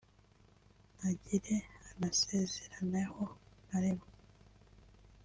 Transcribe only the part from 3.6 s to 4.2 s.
na rimwe